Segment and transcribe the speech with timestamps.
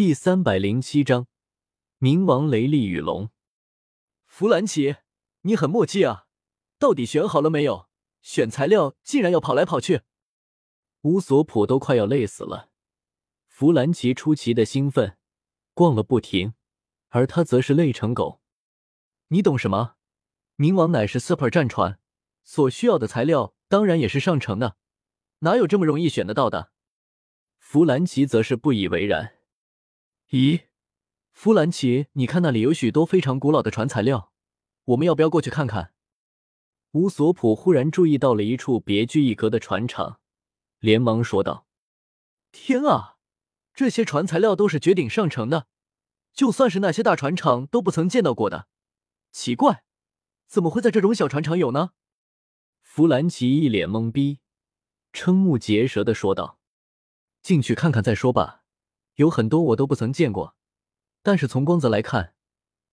[0.00, 1.26] 第三百零七章，
[1.98, 3.28] 冥王雷厉与龙。
[4.24, 4.96] 弗兰奇，
[5.42, 6.24] 你很墨迹啊！
[6.78, 7.90] 到底选好了没有？
[8.22, 10.00] 选材料竟然要跑来跑去。
[11.02, 12.70] 乌索普都快要累死了。
[13.46, 15.18] 弗兰奇出奇的兴奋，
[15.74, 16.54] 逛了不停，
[17.10, 18.40] 而他则是累成狗。
[19.28, 19.96] 你懂什么？
[20.56, 22.00] 冥王乃是 Super 战船，
[22.42, 24.78] 所需要的材料当然也是上乘的，
[25.40, 26.72] 哪有这么容易选得到的？
[27.58, 29.36] 弗兰奇则是不以为然。
[30.30, 30.66] 咦，
[31.32, 34.32] 弗兰奇，你看那里有许多非常古老的船材料，
[34.84, 35.92] 我们要不要过去看看？
[36.92, 40.20] 乌索普忽然注意到了一处别具一格的船厂，
[40.78, 41.66] 连忙说道
[42.52, 43.16] ：“天啊，
[43.74, 45.66] 这些船材料都是绝顶上乘的，
[46.32, 48.68] 就算是那些大船厂都不曾见到过的。
[49.32, 49.82] 奇怪，
[50.46, 51.90] 怎么会在这种小船厂有呢？”
[52.82, 54.38] 弗兰奇一脸懵逼，
[55.12, 56.60] 瞠目结舌的说道
[57.42, 58.58] ：“进去看看再说吧。”
[59.20, 60.56] 有很多我都不曾见过，
[61.22, 62.32] 但是从光泽来看，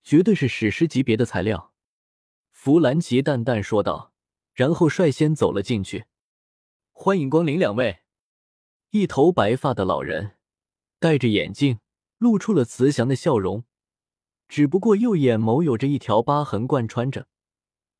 [0.03, 1.73] 绝对是史诗级别的材料。”
[2.51, 4.11] 弗兰奇淡淡说道，
[4.53, 6.05] 然后率先走了进去。
[6.91, 7.99] “欢迎光临，两位。”
[8.91, 10.35] 一头白发的老人
[10.99, 11.79] 戴着眼镜，
[12.17, 13.63] 露出了慈祥的笑容，
[14.49, 17.29] 只不过右眼眸有着一条疤痕贯穿着，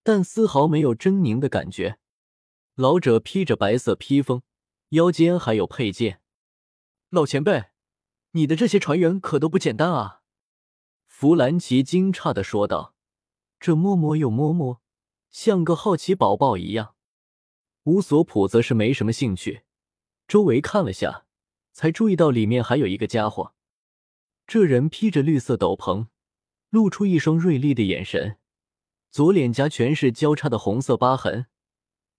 [0.04, 1.98] 但丝毫没有狰狞的感觉。
[2.76, 4.42] 老者披着白色披风，
[4.90, 6.20] 腰间还有佩剑。
[7.10, 7.68] 老前辈。
[8.32, 10.22] 你的这些船员可都不简单啊！
[11.08, 12.94] 弗兰奇惊诧的说道，
[13.60, 14.82] 这摸摸又摸摸，
[15.32, 16.96] 像个好奇宝宝一样。
[17.86, 19.64] 乌索普则是没什么兴趣，
[20.28, 21.26] 周围看了下，
[21.72, 23.56] 才注意到里面还有一个家伙。
[24.46, 26.08] 这人披着绿色斗篷，
[26.70, 28.38] 露出一双锐利的眼神，
[29.10, 31.48] 左脸颊全是交叉的红色疤痕。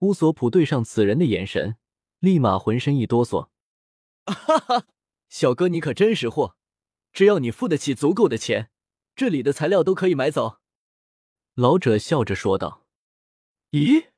[0.00, 1.76] 乌索普对上此人的眼神，
[2.18, 3.48] 立马浑身一哆嗦。
[4.26, 4.86] 哈哈。
[5.28, 6.56] 小哥，你可真识货！
[7.12, 8.70] 只要你付得起足够的钱，
[9.14, 10.58] 这里的材料都可以买走。”
[11.54, 12.86] 老者笑着说道。
[13.72, 14.08] “咦，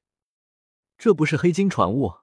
[0.98, 2.18] 这不是黑金船物？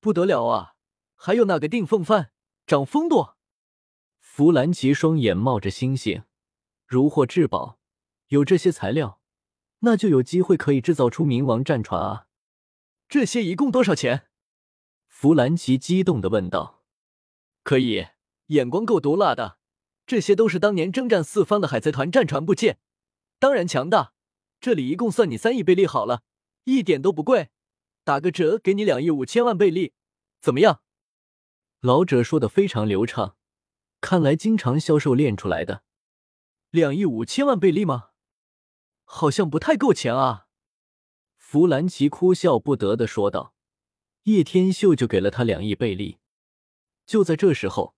[0.00, 0.74] 不得了啊！
[1.14, 2.32] 还有那个定凤帆，
[2.66, 3.36] 长风舵。”
[4.18, 6.24] 弗兰奇双眼冒着星星，
[6.86, 7.78] 如获至宝。
[8.28, 9.20] 有这些材料，
[9.80, 12.26] 那就有机会可以制造出冥王战船啊！
[13.08, 14.28] 这些一共多少钱？
[15.06, 16.83] 弗兰奇激动的问道。
[17.64, 18.06] 可以，
[18.48, 19.58] 眼光够毒辣的。
[20.06, 22.78] 这些都是当年征战四方的海贼团战船部件，
[23.38, 24.12] 当然强大。
[24.60, 26.22] 这里一共算你三亿贝利好了，
[26.64, 27.48] 一点都不贵，
[28.04, 29.94] 打个折给你两亿五千万贝利，
[30.42, 30.82] 怎么样？
[31.80, 33.36] 老者说的非常流畅，
[34.02, 35.82] 看来经常销售练出来的。
[36.70, 38.10] 两亿五千万贝利吗？
[39.04, 40.48] 好像不太够钱啊。
[41.38, 43.54] 弗兰奇哭笑不得的说道。
[44.24, 46.18] 叶天秀就给了他两亿贝利。
[47.06, 47.94] 就在这时候，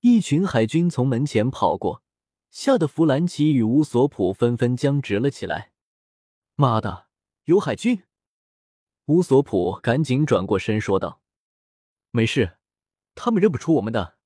[0.00, 2.02] 一群海军从门前跑过，
[2.50, 5.72] 吓得弗兰奇与乌索普纷纷僵直了起来。
[6.54, 7.08] 妈的，
[7.44, 8.04] 有海军！
[9.06, 11.20] 乌索普赶紧转过身说道
[12.10, 12.58] ：“没事，
[13.14, 14.18] 他们认不出我们的。”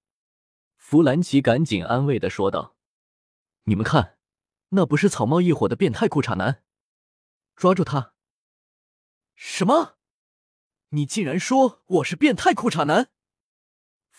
[0.76, 2.76] 弗兰奇赶紧安慰的说道
[3.64, 4.18] ：“你们看，
[4.68, 6.62] 那不是草帽一伙的变态裤衩男？
[7.56, 8.14] 抓住他！”
[9.34, 9.96] 什么？
[10.90, 13.10] 你竟然说我是变态裤衩男？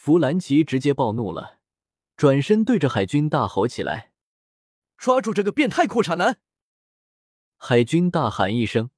[0.02, 1.60] 弗兰奇直接暴怒了，
[2.16, 4.14] 转身对着海军大吼起来
[4.98, 6.40] ：“抓住这个变态裤衩男！”
[7.60, 8.92] 海军大喊一声，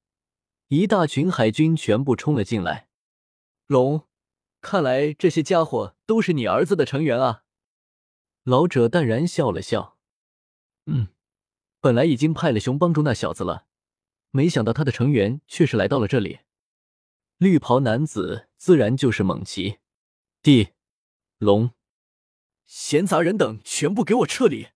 [0.68, 2.88] 一大群海军全部冲了进来。
[3.66, 4.06] 龙，
[4.60, 7.42] 看来这些家伙都是你儿子的成员啊！
[8.44, 9.98] 老者淡然笑了笑
[10.86, 11.08] ：“嗯，
[11.80, 13.66] 本来已经派了熊帮助那小子了，
[14.30, 16.38] 没想到他的成员却是来到了这里。”
[17.38, 19.80] 绿袍男子自然就是猛奇，
[20.40, 20.68] 弟。
[21.42, 21.72] 龙，
[22.66, 24.68] 闲杂人等全部给我撤离！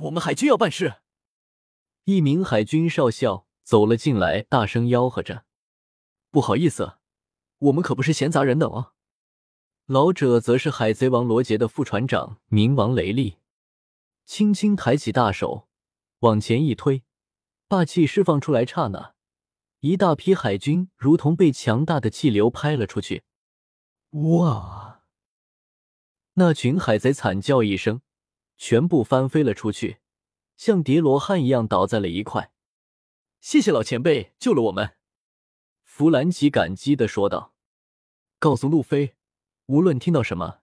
[0.00, 1.02] 我们海军要办事。
[2.04, 5.44] 一名海军少校走了进来，大声吆喝着
[6.32, 6.94] ：“不好意思，
[7.58, 8.94] 我们可不是闲杂人等哦。”
[9.84, 13.36] 老者则是海贼王罗杰的副船长冥王雷利，
[14.24, 15.68] 轻轻抬起大手
[16.20, 17.02] 往前一推，
[17.68, 19.14] 霸气释放出来，刹那，
[19.80, 23.24] 一大批海军如同被强大的气流拍了出去。
[24.12, 24.87] 哇！
[26.38, 28.00] 那群海贼惨叫一声，
[28.56, 29.98] 全部翻飞了出去，
[30.56, 32.52] 像叠罗汉一样倒在了一块。
[33.40, 34.94] 谢谢老前辈救了我们，
[35.82, 37.54] 弗兰奇感激的说道
[38.38, 39.16] ：“告诉路飞，
[39.66, 40.60] 无论听到什么，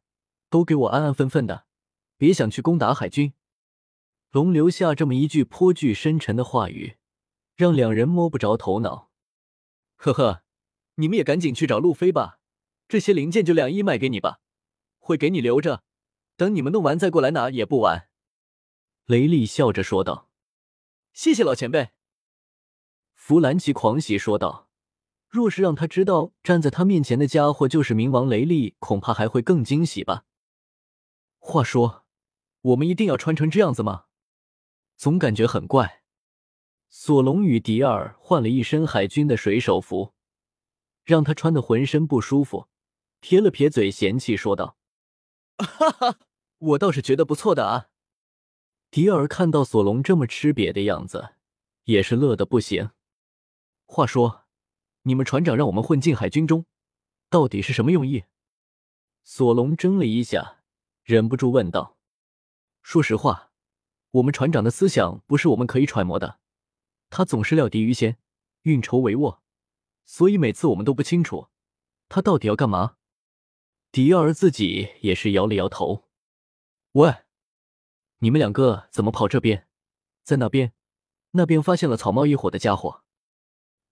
[0.49, 1.65] 都给我安安分分的，
[2.15, 3.33] 别想去攻打海军。”
[4.31, 6.95] 龙留下这么一句颇具深沉的话语，
[7.57, 9.11] 让两人摸不着头脑。
[9.97, 10.43] 呵呵，
[10.95, 12.39] 你们也赶紧去找路飞吧，
[12.87, 14.39] 这些零件就两亿卖给你吧。
[15.05, 15.83] 会给你留着，
[16.35, 18.09] 等你们弄完再过来拿也不晚。”
[19.05, 20.31] 雷利笑着说道。
[21.13, 21.89] “谢谢老前辈。”
[23.13, 24.67] 弗兰奇狂喜说道。
[25.27, 30.23] 若是让他知道站在他面前的家伙就是冥王雷利，恐怕还会更惊喜吧。
[31.39, 32.05] 话说，
[32.61, 34.05] 我们一定要穿成这样子吗？
[34.95, 36.03] 总感觉很怪。
[36.87, 40.13] 索隆与迪尔换了一身海军的水手服，
[41.03, 42.69] 让他穿的浑身不舒服，
[43.19, 44.77] 撇了撇嘴，嫌弃说道
[45.57, 46.19] ：“哈哈，
[46.57, 47.89] 我倒是觉得不错的啊。”
[48.91, 51.35] 迪尔看到索隆这么吃瘪的样子，
[51.83, 52.91] 也是乐得不行。
[53.85, 54.43] 话说。
[55.07, 56.65] 你们船长让我们混进海军中，
[57.29, 58.23] 到底是什么用意？
[59.23, 60.63] 索隆怔了一下，
[61.03, 61.99] 忍不住问道
[62.81, 63.51] ：“说实话，
[64.09, 66.39] 我们船长的思想不是我们可以揣摩的。
[67.11, 68.17] 他总是料敌于先，
[68.63, 69.37] 运筹帷幄，
[70.05, 71.49] 所以每次我们都不清楚
[72.09, 72.95] 他到底要干嘛。”
[73.95, 76.03] 迪尔自己也是摇了摇头
[76.99, 77.23] ：“喂，
[78.17, 79.69] 你们两个怎么跑这边？
[80.21, 80.73] 在那边，
[81.31, 83.05] 那边发现了草帽一伙的家伙。”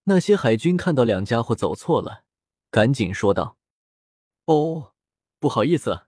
[0.03, 2.25] 那些海军看到两家伙走错了，
[2.69, 3.57] 赶紧说道
[4.43, 4.91] ：“哦，
[5.39, 6.01] 不好意思。”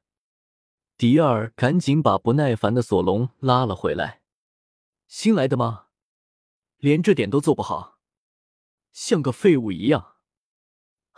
[0.98, 4.22] 迪尔赶紧把不耐烦的索隆拉了回来。
[5.08, 5.86] “新来的吗？
[6.80, 7.98] 连这点都做不好，
[8.92, 10.16] 像个废物一样。”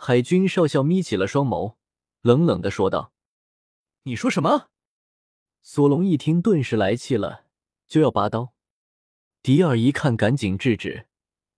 [0.00, 1.77] 海军少校眯起了双眸，
[2.22, 3.12] 冷冷的说道
[4.04, 4.70] ：“你说什么？”
[5.62, 7.46] 索隆一听，顿时来气了，
[7.86, 8.54] 就要拔刀。
[9.42, 11.06] 迪尔一看，赶紧制止。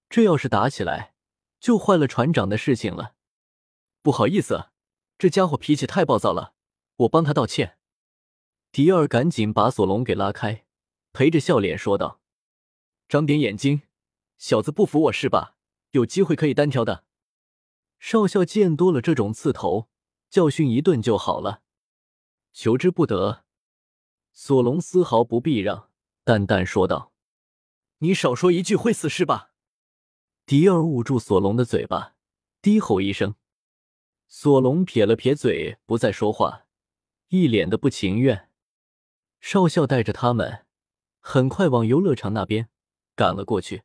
[0.09, 1.15] 这要是打起来，
[1.61, 3.15] 就坏了船长的事情了。
[4.03, 4.71] 不好意思，
[5.17, 6.55] 这家伙脾气太暴躁了，
[6.97, 7.79] 我帮他道歉。
[8.73, 10.65] 迪尔赶紧把索隆给拉开，
[11.13, 12.21] 陪着笑脸说道
[13.09, 13.83] ：“长点眼睛，
[14.39, 15.57] 小子不服我是吧？
[15.93, 17.05] 有机会可以单挑的。”
[17.99, 19.89] 少校见多了这种刺头，
[20.31, 21.63] 教训一顿就好了。
[22.53, 23.45] 求之不得。
[24.33, 25.91] 索隆丝毫不避让，
[26.25, 27.13] 淡淡说道
[27.99, 29.53] ：“你少说一句会死是吧？”
[30.47, 32.15] 迪尔捂住索隆的嘴巴，
[32.63, 33.35] 低吼一声。
[34.29, 36.67] 索隆撇了撇嘴，不再说话，
[37.29, 38.49] 一脸的不情愿。
[39.41, 40.67] 少校带着他们，
[41.19, 42.69] 很快往游乐场那边
[43.17, 43.83] 赶了过去。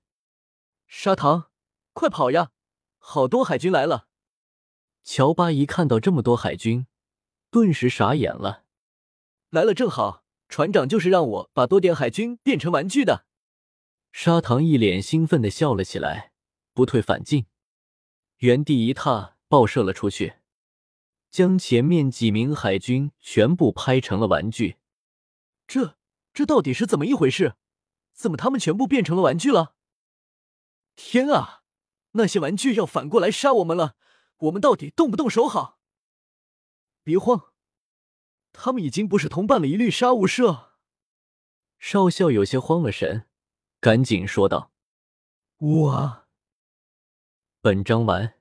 [0.88, 1.50] 砂糖，
[1.94, 2.51] 快跑呀！
[2.98, 4.07] 好多海军来了！
[5.05, 6.87] 乔巴一看到这么多海军，
[7.51, 8.63] 顿时傻眼了。
[9.51, 13.27] 来了正好，船长就是让我把多点海军变成玩具的。
[14.11, 16.31] 砂糖一脸兴奋的笑了起来。
[16.73, 17.45] 不退反进，
[18.39, 20.33] 原地一踏，爆射了出去，
[21.29, 24.75] 将前面几名海军全部拍成了玩具。
[25.67, 25.95] 这
[26.33, 27.53] 这到底是怎么一回事？
[28.11, 29.75] 怎么他们全部变成了玩具了？
[30.97, 31.61] 天啊！
[32.13, 33.95] 那些玩具要反过来杀我们了，
[34.37, 35.79] 我们到底动不动手好？
[37.03, 37.53] 别慌，
[38.51, 40.69] 他们已经不是同伴了，一律杀无赦。
[41.79, 43.27] 少校有些慌了神，
[43.79, 44.71] 赶紧说道
[45.57, 46.27] ：“我。”
[47.61, 48.34] 本章完。